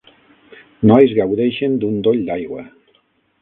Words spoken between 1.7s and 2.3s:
d'un doll